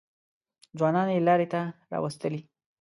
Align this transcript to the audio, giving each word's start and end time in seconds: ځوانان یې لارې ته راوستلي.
ځوانان 0.77 1.07
یې 1.13 1.25
لارې 1.27 1.47
ته 1.53 1.61
راوستلي. 1.91 2.41